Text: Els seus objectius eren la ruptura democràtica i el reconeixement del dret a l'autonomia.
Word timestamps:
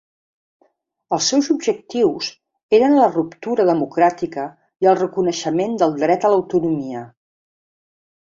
Els 1.17 1.25
seus 1.31 1.49
objectius 1.55 2.29
eren 2.77 2.95
la 3.01 3.09
ruptura 3.11 3.67
democràtica 3.69 4.45
i 4.85 4.89
el 4.93 4.99
reconeixement 5.01 5.75
del 5.83 5.93
dret 6.05 6.25
a 6.25 6.33
l'autonomia. 6.35 7.05